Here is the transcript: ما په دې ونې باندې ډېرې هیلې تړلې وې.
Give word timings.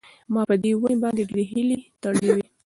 ما 0.33 0.41
په 0.49 0.55
دې 0.63 0.71
ونې 0.77 0.97
باندې 1.03 1.23
ډېرې 1.29 1.45
هیلې 1.51 1.77
تړلې 2.01 2.29
وې. 2.35 2.45